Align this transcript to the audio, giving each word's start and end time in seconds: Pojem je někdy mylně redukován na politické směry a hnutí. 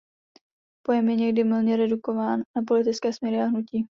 Pojem 0.85 1.09
je 1.09 1.15
někdy 1.15 1.43
mylně 1.43 1.75
redukován 1.77 2.39
na 2.55 2.61
politické 2.67 3.13
směry 3.13 3.37
a 3.37 3.45
hnutí. 3.45 3.87